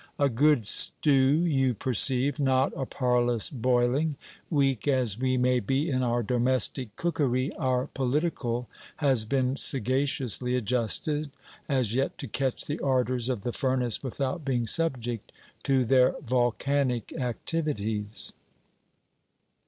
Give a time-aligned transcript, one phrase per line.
[0.17, 4.15] A good stew, you perceive; not a parlous boiling.
[4.49, 11.29] Weak as we may be in our domestic cookery, our political has been sagaciously adjusted
[11.69, 15.31] as yet to catch the ardours of the furnace without being subject
[15.65, 18.33] to their volcanic activities.